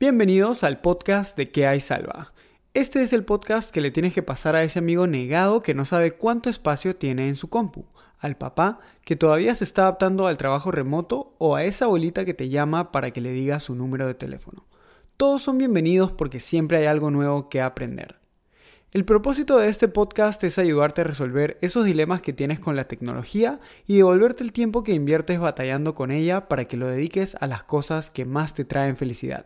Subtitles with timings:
[0.00, 2.32] Bienvenidos al podcast de ¿Qué hay salva?
[2.72, 5.84] Este es el podcast que le tienes que pasar a ese amigo negado que no
[5.84, 7.84] sabe cuánto espacio tiene en su compu,
[8.18, 12.32] al papá que todavía se está adaptando al trabajo remoto o a esa abuelita que
[12.32, 14.64] te llama para que le diga su número de teléfono.
[15.18, 18.20] Todos son bienvenidos porque siempre hay algo nuevo que aprender.
[18.92, 22.88] El propósito de este podcast es ayudarte a resolver esos dilemas que tienes con la
[22.88, 27.46] tecnología y devolverte el tiempo que inviertes batallando con ella para que lo dediques a
[27.46, 29.44] las cosas que más te traen felicidad.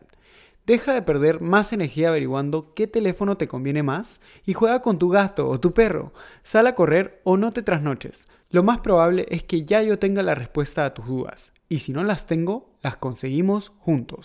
[0.66, 5.10] Deja de perder más energía averiguando qué teléfono te conviene más y juega con tu
[5.10, 6.14] gato o tu perro.
[6.42, 8.26] Sal a correr o no te trasnoches.
[8.48, 11.52] Lo más probable es que ya yo tenga la respuesta a tus dudas.
[11.68, 14.24] Y si no las tengo, las conseguimos juntos.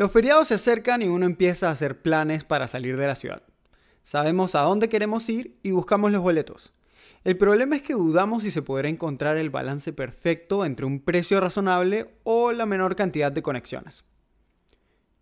[0.00, 3.42] Los feriados se acercan y uno empieza a hacer planes para salir de la ciudad.
[4.02, 6.72] Sabemos a dónde queremos ir y buscamos los boletos.
[7.22, 11.38] El problema es que dudamos si se podrá encontrar el balance perfecto entre un precio
[11.38, 14.06] razonable o la menor cantidad de conexiones.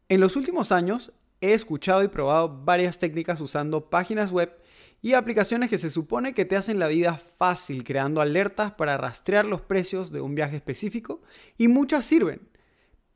[0.09, 4.57] En los últimos años he escuchado y probado varias técnicas usando páginas web
[5.03, 9.45] y aplicaciones que se supone que te hacen la vida fácil creando alertas para rastrear
[9.45, 11.21] los precios de un viaje específico
[11.57, 12.43] y muchas sirven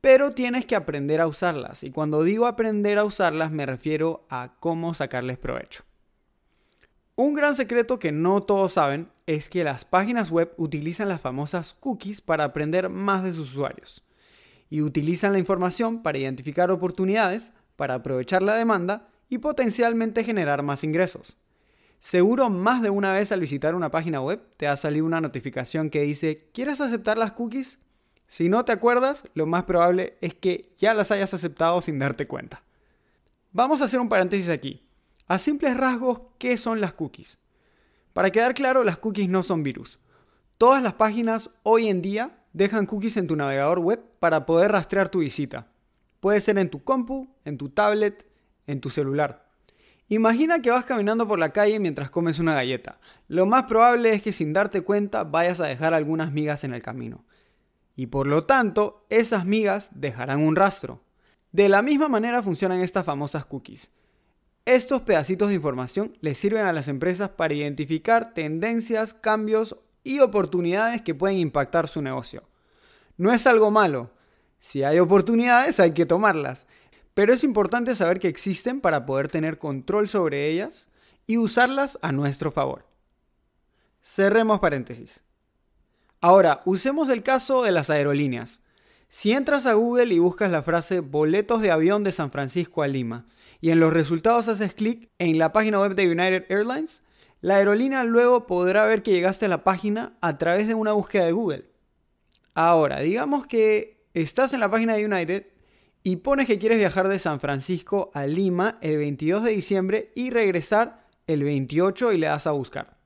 [0.03, 1.81] pero tienes que aprender a usarlas.
[1.85, 5.85] Y cuando digo aprender a usarlas me refiero a cómo sacarles provecho.
[7.15, 11.73] Un gran secreto que no todos saben es que las páginas web utilizan las famosas
[11.79, 14.03] cookies para aprender más de sus usuarios.
[14.69, 20.83] Y utilizan la información para identificar oportunidades, para aprovechar la demanda y potencialmente generar más
[20.83, 21.37] ingresos.
[22.01, 25.89] Seguro más de una vez al visitar una página web te ha salido una notificación
[25.89, 27.79] que dice ¿Quieres aceptar las cookies?
[28.33, 32.25] Si no te acuerdas, lo más probable es que ya las hayas aceptado sin darte
[32.25, 32.63] cuenta.
[33.51, 34.81] Vamos a hacer un paréntesis aquí.
[35.27, 37.37] A simples rasgos, ¿qué son las cookies?
[38.11, 39.99] Para quedar claro, las cookies no son virus.
[40.57, 45.09] Todas las páginas hoy en día dejan cookies en tu navegador web para poder rastrear
[45.09, 45.67] tu visita.
[46.19, 48.25] Puede ser en tu compu, en tu tablet,
[48.65, 49.47] en tu celular.
[50.07, 52.97] Imagina que vas caminando por la calle mientras comes una galleta.
[53.27, 56.81] Lo más probable es que sin darte cuenta vayas a dejar algunas migas en el
[56.81, 57.25] camino
[57.95, 61.01] y por lo tanto esas migas dejarán un rastro.
[61.51, 63.91] De la misma manera funcionan estas famosas cookies.
[64.65, 71.01] Estos pedacitos de información les sirven a las empresas para identificar tendencias, cambios y oportunidades
[71.01, 72.43] que pueden impactar su negocio.
[73.17, 74.11] No es algo malo.
[74.59, 76.65] Si hay oportunidades hay que tomarlas.
[77.13, 80.89] Pero es importante saber que existen para poder tener control sobre ellas
[81.27, 82.87] y usarlas a nuestro favor.
[84.01, 85.21] Cerremos paréntesis.
[86.23, 88.61] Ahora, usemos el caso de las aerolíneas.
[89.09, 92.87] Si entras a Google y buscas la frase boletos de avión de San Francisco a
[92.87, 93.25] Lima
[93.59, 97.01] y en los resultados haces clic en la página web de United Airlines,
[97.41, 101.25] la aerolínea luego podrá ver que llegaste a la página a través de una búsqueda
[101.25, 101.65] de Google.
[102.53, 105.47] Ahora, digamos que estás en la página de United
[106.03, 110.29] y pones que quieres viajar de San Francisco a Lima el 22 de diciembre y
[110.29, 113.02] regresar el 28 y le das a buscar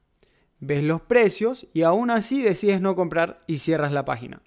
[0.59, 4.41] ves los precios y aún así decides no comprar y cierras la página.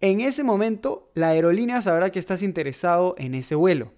[0.00, 3.92] En ese momento, la aerolínea sabrá que estás interesado en ese vuelo.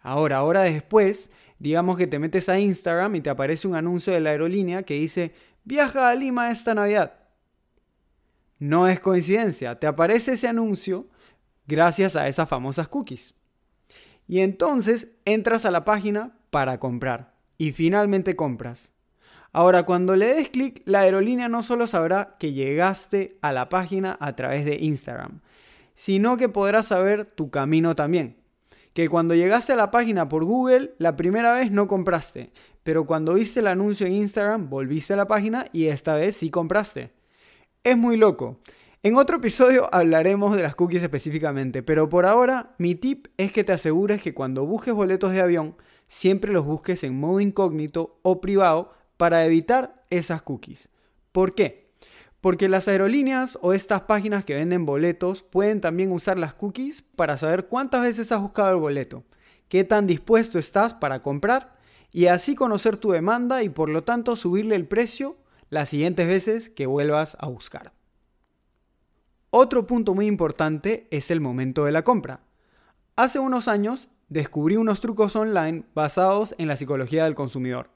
[0.00, 4.20] Ahora, ahora después, digamos que te metes a Instagram y te aparece un anuncio de
[4.20, 5.32] la aerolínea que dice,
[5.64, 7.14] viaja a Lima esta Navidad.
[8.58, 11.08] No es coincidencia, te aparece ese anuncio
[11.66, 13.34] gracias a esas famosas cookies.
[14.26, 18.93] Y entonces entras a la página para comprar y finalmente compras.
[19.56, 24.16] Ahora, cuando le des clic, la aerolínea no solo sabrá que llegaste a la página
[24.18, 25.42] a través de Instagram,
[25.94, 28.36] sino que podrá saber tu camino también.
[28.94, 32.50] Que cuando llegaste a la página por Google, la primera vez no compraste,
[32.82, 36.50] pero cuando viste el anuncio en Instagram, volviste a la página y esta vez sí
[36.50, 37.12] compraste.
[37.84, 38.58] Es muy loco.
[39.04, 43.62] En otro episodio hablaremos de las cookies específicamente, pero por ahora mi tip es que
[43.62, 45.76] te asegures que cuando busques boletos de avión,
[46.08, 50.88] siempre los busques en modo incógnito o privado para evitar esas cookies.
[51.32, 51.92] ¿Por qué?
[52.40, 57.36] Porque las aerolíneas o estas páginas que venden boletos pueden también usar las cookies para
[57.38, 59.24] saber cuántas veces has buscado el boleto,
[59.68, 61.74] qué tan dispuesto estás para comprar
[62.12, 65.36] y así conocer tu demanda y por lo tanto subirle el precio
[65.70, 67.92] las siguientes veces que vuelvas a buscar.
[69.50, 72.40] Otro punto muy importante es el momento de la compra.
[73.16, 77.93] Hace unos años descubrí unos trucos online basados en la psicología del consumidor.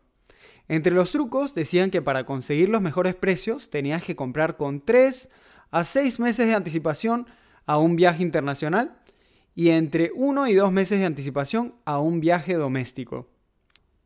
[0.68, 5.30] Entre los trucos decían que para conseguir los mejores precios tenías que comprar con 3
[5.70, 7.26] a 6 meses de anticipación
[7.66, 8.98] a un viaje internacional
[9.54, 13.28] y entre 1 y 2 meses de anticipación a un viaje doméstico.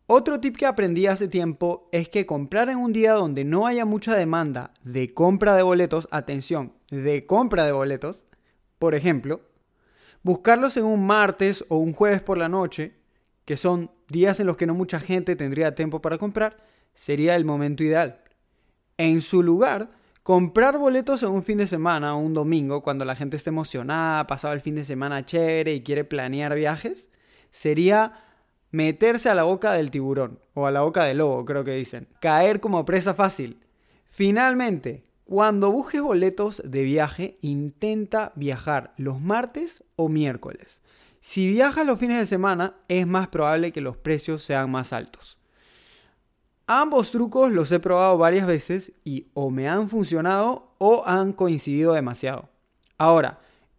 [0.06, 3.84] Otro tip que aprendí hace tiempo es que comprar en un día donde no haya
[3.84, 8.24] mucha demanda de compra de boletos, atención, de compra de boletos,
[8.78, 9.40] por ejemplo,
[10.22, 12.94] buscarlos en un martes o un jueves por la noche,
[13.44, 16.56] que son días en los que no mucha gente tendría tiempo para comprar,
[16.94, 18.20] sería el momento ideal.
[18.98, 19.90] En su lugar,
[20.22, 24.26] comprar boletos en un fin de semana o un domingo, cuando la gente esté emocionada,
[24.26, 27.10] pasado el fin de semana chévere y quiere planear viajes,
[27.50, 28.20] sería
[28.70, 32.08] meterse a la boca del tiburón, o a la boca del lobo, creo que dicen.
[32.20, 33.60] Caer como presa fácil.
[34.04, 40.82] Finalmente, cuando busques boletos de viaje, intenta viajar los martes o miércoles.
[41.22, 45.38] Si viajas los fines de semana, es más probable que los precios sean más altos.
[46.66, 51.92] Ambos trucos los he probado varias veces y o me han funcionado o han coincidido
[51.92, 52.48] demasiado.
[52.98, 53.38] Ahora,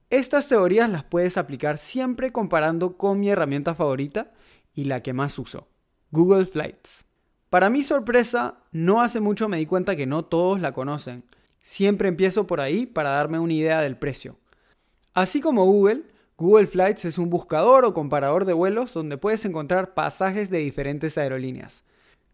[0.10, 4.32] estas teorías las puedes aplicar siempre comparando con mi herramienta favorita
[4.74, 5.68] y la que más uso,
[6.12, 7.04] Google Flights.
[7.50, 11.26] Para mi sorpresa, no hace mucho me di cuenta que no todos la conocen.
[11.60, 14.38] Siempre empiezo por ahí para darme una idea del precio.
[15.14, 16.04] Así como Google,
[16.44, 21.18] Google Flights es un buscador o comparador de vuelos donde puedes encontrar pasajes de diferentes
[21.18, 21.86] aerolíneas.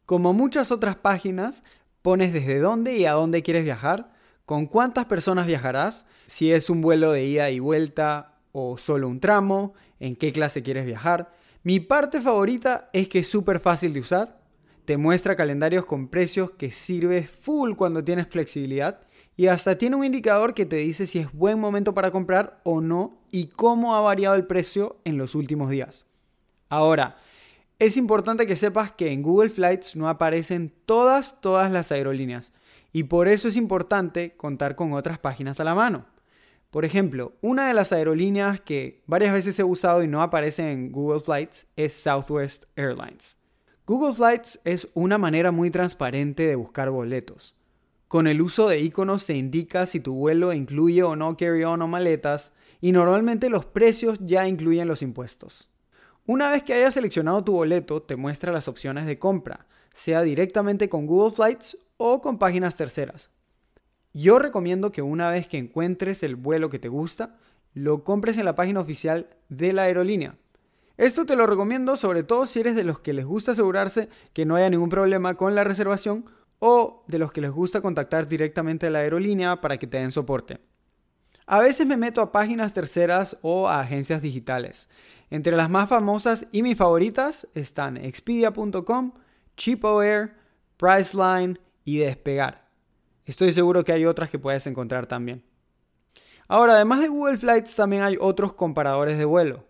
[0.08, 1.62] Como muchas otras páginas,
[2.02, 4.12] pones desde dónde y a dónde quieres viajar,
[4.48, 9.20] con cuántas personas viajarás, si es un vuelo de ida y vuelta o solo un
[9.20, 14.00] tramo, en qué clase quieres viajar, mi parte favorita es que es súper fácil de
[14.00, 14.42] usar.
[14.86, 19.02] Te muestra calendarios con precios que sirve full cuando tienes flexibilidad.
[19.40, 22.82] Y hasta tiene un indicador que te dice si es buen momento para comprar o
[22.82, 26.06] no y cómo ha variado el precio en los últimos días.
[26.68, 27.16] Ahora,
[27.80, 32.52] es importante que sepas que en Google Flights no aparecen todas, todas las aerolíneas.
[32.92, 36.06] Y por eso es importante contar con otras páginas a la mano.
[36.70, 40.92] Por ejemplo, una de las aerolíneas que varias veces he usado y no aparece en
[40.92, 43.38] Google Flights es Southwest Airlines.
[43.88, 47.56] Google Flights es una manera muy transparente de buscar boletos.
[48.10, 51.88] Con el uso de iconos se indica si tu vuelo incluye o no carry-on o
[51.88, 55.70] maletas y normalmente los precios ya incluyen los impuestos.
[56.26, 60.90] Una vez que hayas seleccionado tu boleto, te muestra las opciones de compra, sea directamente
[60.90, 63.30] con Google Flights o con páginas terceras.
[64.12, 67.38] Yo recomiendo que una vez que encuentres el vuelo que te gusta,
[67.76, 70.36] lo compres en la página oficial de la aerolínea.
[70.98, 74.48] Esto te lo recomiendo sobre todo si eres de los que les gusta asegurarse que
[74.48, 76.26] no haya ningún problema con la reservación
[76.60, 80.12] o de los que les gusta contactar directamente a la aerolínea para que te den
[80.12, 80.60] soporte.
[81.48, 84.88] A veces me meto a páginas terceras o a agencias digitales.
[85.32, 89.14] Entre las más famosas y mis favoritas están Expedia.com,
[89.58, 90.36] CheapOair,
[90.78, 92.68] Priceline y Despegar.
[93.26, 95.44] Estoy seguro que hay otras que puedes encontrar también.
[96.48, 99.66] Ahora, además de Google Flights, también hay otros comparadores de vuelo.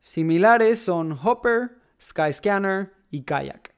[0.00, 3.71] Similares son Hopper, Skyscanner y Kayak.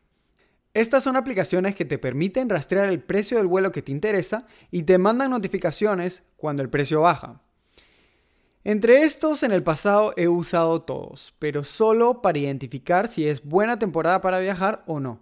[0.75, 4.83] Estas son aplicaciones que te permiten rastrear el precio del vuelo que te interesa y
[4.83, 7.41] te mandan notificaciones cuando el precio baja.
[8.65, 13.79] Entre estos en el pasado he usado todos, pero solo para identificar si es buena
[13.79, 15.21] temporada para viajar o no.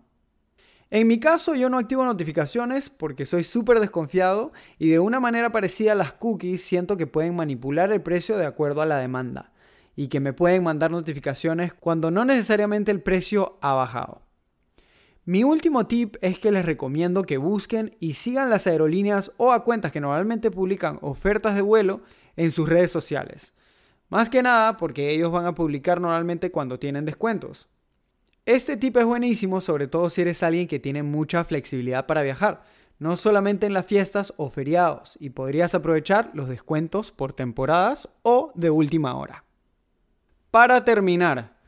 [0.91, 5.53] En mi caso yo no activo notificaciones porque soy súper desconfiado y de una manera
[5.53, 9.53] parecida a las cookies siento que pueden manipular el precio de acuerdo a la demanda
[9.97, 14.32] y que me pueden mandar notificaciones cuando no necesariamente el precio ha bajado.
[15.25, 19.63] Mi último tip es que les recomiendo que busquen y sigan las aerolíneas o a
[19.63, 22.01] cuentas que normalmente publican ofertas de vuelo
[22.35, 23.55] en sus redes sociales.
[24.09, 27.69] Más que nada porque ellos van a publicar normalmente cuando tienen descuentos.
[28.47, 32.65] Este tip es buenísimo, sobre todo si eres alguien que tiene mucha flexibilidad para viajar,
[32.99, 38.51] no solamente en las fiestas o feriados, y podrías aprovechar los descuentos por temporadas o
[38.57, 39.45] de última hora.
[40.51, 41.62] Para terminar,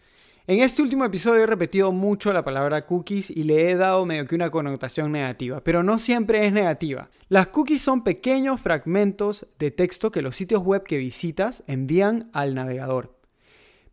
[0.47, 4.27] en este último episodio he repetido mucho la palabra cookies y le he dado medio
[4.27, 7.11] que una connotación negativa, pero no siempre es negativa.
[7.29, 12.55] Las cookies son pequeños fragmentos de texto que los sitios web que visitas envían al
[12.55, 13.15] navegador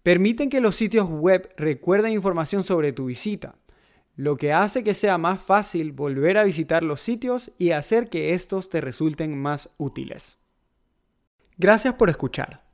[0.04, 3.56] permiten que los sitios web recuerden información sobre tu visita,
[4.16, 8.34] lo que hace que sea más fácil volver a visitar los sitios y hacer que
[8.34, 10.38] estos te resulten más útiles.
[11.58, 12.71] Gracias por escuchar.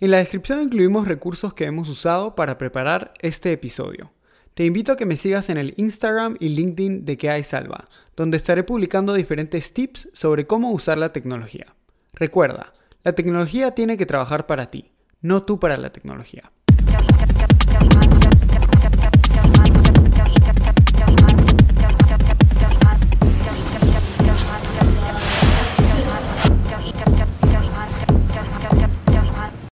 [0.00, 4.12] En la descripción incluimos recursos que hemos usado para preparar este episodio.
[4.54, 7.90] Te invito a que me sigas en el Instagram y LinkedIn de Que hay Salva,
[8.16, 11.76] donde estaré publicando diferentes tips sobre cómo usar la tecnología.
[12.14, 12.72] Recuerda,
[13.04, 14.90] la tecnología tiene que trabajar para ti,
[15.20, 16.50] no tú para la tecnología.